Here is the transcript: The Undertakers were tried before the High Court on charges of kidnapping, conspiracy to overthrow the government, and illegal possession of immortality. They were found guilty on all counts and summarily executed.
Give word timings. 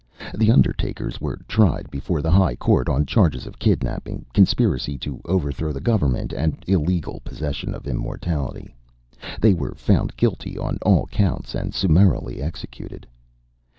The 0.35 0.49
Undertakers 0.49 1.21
were 1.21 1.39
tried 1.47 1.91
before 1.91 2.23
the 2.23 2.31
High 2.31 2.55
Court 2.55 2.89
on 2.89 3.05
charges 3.05 3.45
of 3.45 3.59
kidnapping, 3.59 4.25
conspiracy 4.33 4.97
to 4.97 5.21
overthrow 5.25 5.71
the 5.71 5.79
government, 5.79 6.33
and 6.33 6.57
illegal 6.65 7.19
possession 7.23 7.75
of 7.75 7.85
immortality. 7.87 8.73
They 9.39 9.53
were 9.53 9.75
found 9.75 10.17
guilty 10.17 10.57
on 10.57 10.79
all 10.81 11.05
counts 11.05 11.53
and 11.53 11.71
summarily 11.71 12.41
executed. 12.41 13.05